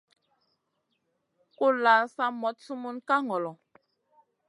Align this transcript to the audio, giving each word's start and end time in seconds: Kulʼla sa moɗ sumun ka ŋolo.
Kulʼla 1.57 1.93
sa 2.15 2.25
moɗ 2.39 2.55
sumun 2.65 2.95
ka 3.07 3.15
ŋolo. 3.27 3.51